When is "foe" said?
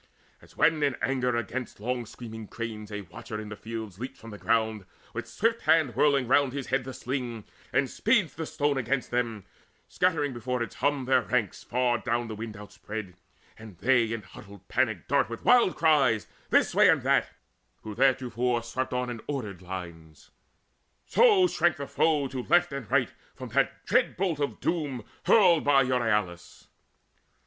21.85-22.27